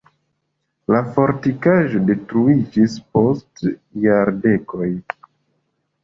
[0.93, 3.63] La fortikaĵo detruiĝis post
[4.05, 4.89] jardekoj.